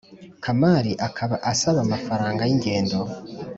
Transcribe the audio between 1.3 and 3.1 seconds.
asaba amafaranga y ingendo